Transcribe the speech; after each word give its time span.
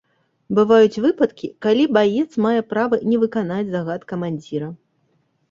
Бываюць 0.59 1.01
выпадкі, 1.05 1.49
калі 1.65 1.85
баец 1.97 2.25
мае 2.47 2.59
права 2.71 2.99
не 3.11 3.21
выканаць 3.25 3.69
загад 3.77 4.01
камандзіра. 4.15 4.73